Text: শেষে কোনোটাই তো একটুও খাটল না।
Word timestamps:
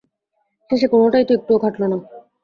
শেষে 0.69 0.87
কোনোটাই 0.87 1.23
তো 1.27 1.31
একটুও 1.37 1.61
খাটল 1.63 1.81
না। 1.83 1.97